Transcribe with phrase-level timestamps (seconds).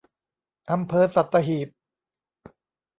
[0.71, 1.69] อำเภอสัตหีบ